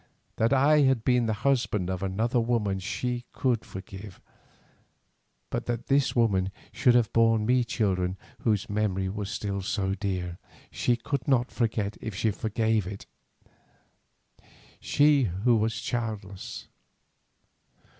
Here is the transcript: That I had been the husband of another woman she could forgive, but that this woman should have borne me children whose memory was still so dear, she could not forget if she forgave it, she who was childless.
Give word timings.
That 0.37 0.51
I 0.51 0.79
had 0.79 1.03
been 1.03 1.27
the 1.27 1.33
husband 1.45 1.87
of 1.87 2.01
another 2.01 2.39
woman 2.39 2.79
she 2.79 3.23
could 3.33 3.63
forgive, 3.63 4.19
but 5.51 5.67
that 5.67 5.89
this 5.89 6.15
woman 6.15 6.51
should 6.71 6.95
have 6.95 7.13
borne 7.13 7.45
me 7.45 7.63
children 7.63 8.17
whose 8.39 8.67
memory 8.67 9.09
was 9.09 9.29
still 9.29 9.61
so 9.61 9.93
dear, 9.93 10.39
she 10.71 10.95
could 10.95 11.27
not 11.27 11.51
forget 11.51 11.97
if 12.01 12.15
she 12.15 12.31
forgave 12.31 12.87
it, 12.87 13.05
she 14.79 15.25
who 15.25 15.55
was 15.57 15.79
childless. 15.79 16.67